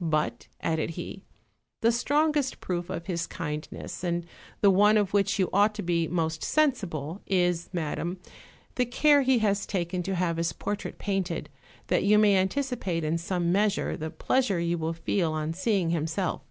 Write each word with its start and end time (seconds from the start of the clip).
"But," 0.00 0.46
added 0.60 0.90
he, 0.90 1.24
"the 1.80 1.90
strongest 1.90 2.60
proof 2.60 2.88
of 2.88 3.06
his 3.06 3.26
kindness, 3.26 4.04
and 4.04 4.24
the 4.60 4.70
one 4.70 4.96
of 4.96 5.12
which 5.12 5.40
you 5.40 5.50
ought 5.52 5.74
to 5.74 5.82
be 5.82 6.06
most 6.06 6.44
sensible, 6.44 7.20
is, 7.26 7.68
madam, 7.72 8.20
the 8.76 8.86
care 8.86 9.22
he 9.22 9.40
has 9.40 9.66
taken 9.66 10.04
to 10.04 10.14
have 10.14 10.36
his 10.36 10.52
portrait 10.52 10.98
painted, 10.98 11.48
that 11.88 12.04
you 12.04 12.16
may 12.16 12.36
anticipate 12.36 13.02
in 13.02 13.18
some 13.18 13.50
measure 13.50 13.96
the 13.96 14.08
pleasure 14.10 14.60
you 14.60 14.78
will 14.78 14.92
feel 14.94 15.32
on 15.32 15.52
seeing 15.52 15.90
himself." 15.90 16.42